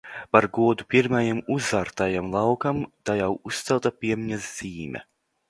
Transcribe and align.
Par 0.35 0.45
godu 0.57 0.85
pirmajam 0.93 1.41
uzartajam 1.55 2.33
laukam 2.37 2.81
tajā 3.11 3.29
uzcelta 3.53 3.95
piemiņas 4.01 4.51
zīme. 4.57 5.07